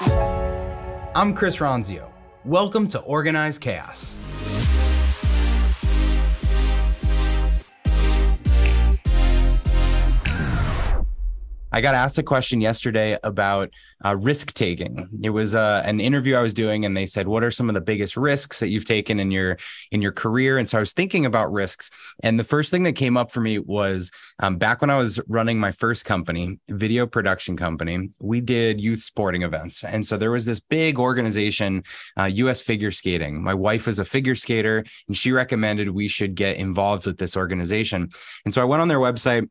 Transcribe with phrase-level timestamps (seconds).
[0.00, 2.10] I'm Chris Ronzio.
[2.44, 4.16] Welcome to Organized Chaos.
[11.78, 13.70] I got asked a question yesterday about
[14.04, 15.08] uh, risk taking.
[15.22, 17.76] It was uh, an interview I was doing, and they said, "What are some of
[17.76, 19.58] the biggest risks that you've taken in your
[19.92, 21.92] in your career?" And so I was thinking about risks,
[22.24, 25.20] and the first thing that came up for me was um, back when I was
[25.28, 28.10] running my first company, video production company.
[28.18, 31.84] We did youth sporting events, and so there was this big organization,
[32.18, 32.60] uh, U.S.
[32.60, 33.40] Figure Skating.
[33.40, 37.36] My wife was a figure skater, and she recommended we should get involved with this
[37.36, 38.08] organization.
[38.44, 39.48] And so I went on their website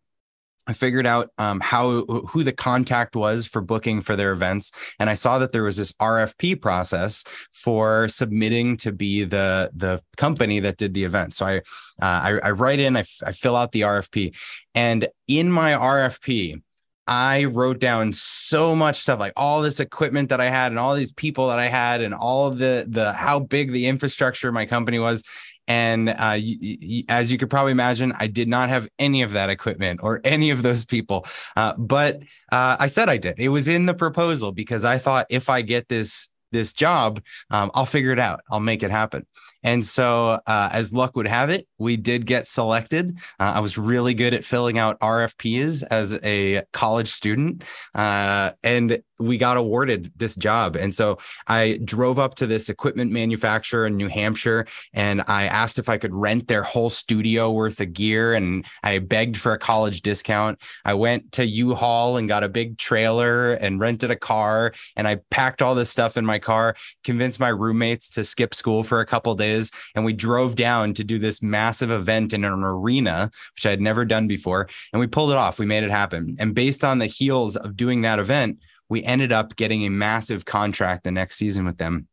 [0.67, 5.09] I figured out um, how who the contact was for booking for their events, and
[5.09, 10.59] I saw that there was this RFP process for submitting to be the the company
[10.59, 11.33] that did the event.
[11.33, 11.61] So I uh,
[12.01, 14.35] I, I, write in, I, f- I fill out the RFP,
[14.75, 16.61] and in my RFP,
[17.07, 20.93] I wrote down so much stuff, like all this equipment that I had, and all
[20.93, 24.65] these people that I had, and all the the how big the infrastructure of my
[24.65, 25.23] company was.
[25.67, 29.31] And uh, y- y- as you could probably imagine, I did not have any of
[29.31, 31.25] that equipment or any of those people.
[31.55, 32.17] Uh, but
[32.51, 33.35] uh, I said I did.
[33.39, 37.71] It was in the proposal because I thought if I get this this job, um,
[37.73, 38.41] I'll figure it out.
[38.49, 39.25] I'll make it happen.
[39.63, 43.17] And so, uh, as luck would have it, we did get selected.
[43.39, 49.01] Uh, I was really good at filling out RFPs as a college student, uh, and
[49.19, 50.75] we got awarded this job.
[50.75, 55.79] And so, I drove up to this equipment manufacturer in New Hampshire, and I asked
[55.79, 59.59] if I could rent their whole studio worth of gear, and I begged for a
[59.59, 60.59] college discount.
[60.85, 65.17] I went to U-Haul and got a big trailer and rented a car, and I
[65.29, 69.05] packed all this stuff in my car, convinced my roommates to skip school for a
[69.05, 69.71] couple days.
[69.95, 73.81] And we drove down to do this massive event in an arena, which I had
[73.81, 74.67] never done before.
[74.93, 75.59] And we pulled it off.
[75.59, 76.35] We made it happen.
[76.39, 78.59] And based on the heels of doing that event,
[78.89, 82.07] we ended up getting a massive contract the next season with them.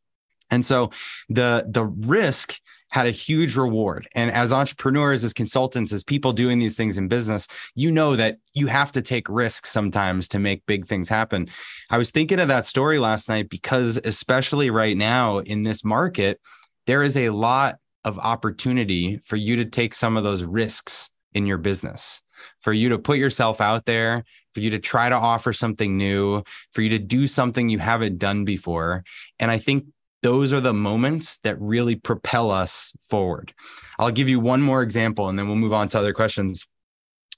[0.51, 0.91] And so
[1.29, 4.07] the the risk had a huge reward.
[4.15, 8.37] And as entrepreneurs, as consultants, as people doing these things in business, you know that
[8.53, 11.49] you have to take risks sometimes to make big things happen.
[11.91, 16.41] I was thinking of that story last night because especially right now in this market,
[16.87, 21.47] there is a lot of opportunity for you to take some of those risks in
[21.47, 22.23] your business,
[22.61, 26.43] for you to put yourself out there, for you to try to offer something new,
[26.73, 29.05] for you to do something you haven't done before.
[29.39, 29.87] And I think
[30.23, 33.53] those are the moments that really propel us forward.
[33.99, 36.67] I'll give you one more example and then we'll move on to other questions.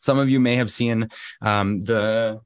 [0.01, 1.09] Some of you may have seen
[1.43, 2.41] um, the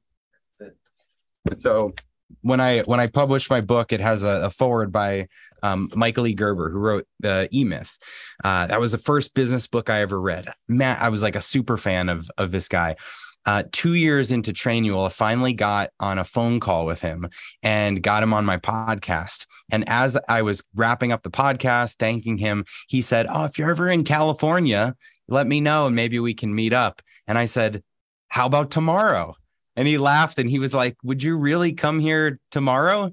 [1.57, 1.93] so
[2.41, 5.27] when I when I published my book, it has a, a foreword by
[5.63, 6.33] um, Michael E.
[6.33, 7.97] Gerber, who wrote the E Myth.
[8.43, 10.53] Uh, that was the first business book I ever read.
[10.67, 12.95] Matt, I was like a super fan of of this guy.
[13.43, 17.27] Uh, two years into Trainual, I finally got on a phone call with him
[17.63, 19.47] and got him on my podcast.
[19.71, 23.71] And as I was wrapping up the podcast, thanking him, he said, "Oh, if you're
[23.71, 24.95] ever in California,
[25.27, 27.83] let me know and maybe we can meet up." And I said,
[28.29, 29.35] "How about tomorrow?"
[29.75, 33.11] And he laughed and he was like, "Would you really come here tomorrow?"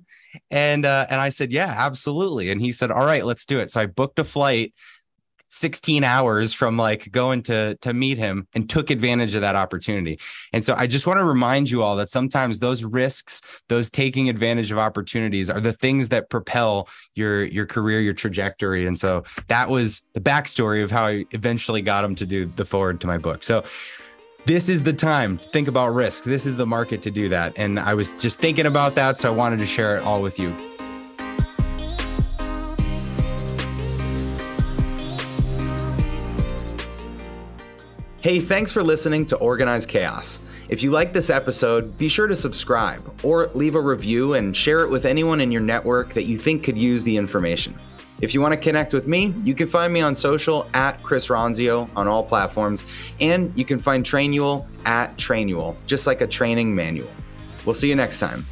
[0.50, 3.70] And uh, and I said, "Yeah, absolutely." And he said, "All right, let's do it."
[3.70, 4.74] So I booked a flight
[5.50, 10.18] 16 hours from like going to to meet him and took advantage of that opportunity.
[10.52, 14.28] And so I just want to remind you all that sometimes those risks, those taking
[14.28, 18.86] advantage of opportunities are the things that propel your your career, your trajectory.
[18.86, 22.64] And so that was the backstory of how I eventually got him to do the
[22.64, 23.42] foreword to my book.
[23.42, 23.64] So
[24.47, 26.25] this is the time to think about risk.
[26.25, 27.59] This is the market to do that.
[27.59, 29.19] And I was just thinking about that.
[29.19, 30.54] So I wanted to share it all with you.
[38.21, 40.43] Hey, thanks for listening to Organized Chaos.
[40.69, 44.81] If you like this episode, be sure to subscribe or leave a review and share
[44.81, 47.75] it with anyone in your network that you think could use the information.
[48.20, 51.28] If you want to connect with me, you can find me on social at Chris
[51.28, 52.84] Ronzio on all platforms,
[53.20, 57.10] and you can find Trainual at Trainual, just like a training manual.
[57.64, 58.44] We'll see you next time.